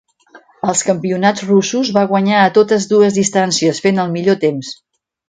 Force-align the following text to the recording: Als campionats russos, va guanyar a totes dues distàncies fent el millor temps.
Als 0.71 0.79
campionats 0.85 1.43
russos, 1.49 1.91
va 1.97 2.05
guanyar 2.13 2.39
a 2.45 2.49
totes 2.55 2.87
dues 2.95 3.19
distàncies 3.21 3.83
fent 3.85 4.03
el 4.05 4.11
millor 4.17 4.41
temps. 4.47 4.73